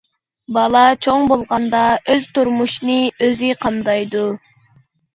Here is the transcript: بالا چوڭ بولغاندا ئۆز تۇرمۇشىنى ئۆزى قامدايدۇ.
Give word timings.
بالا 0.55 0.81
چوڭ 1.07 1.27
بولغاندا 1.33 1.83
ئۆز 2.07 2.27
تۇرمۇشىنى 2.39 2.99
ئۆزى 3.23 3.55
قامدايدۇ. 3.63 4.29